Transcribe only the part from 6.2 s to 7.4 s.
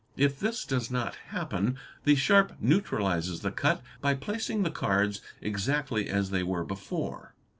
they were before.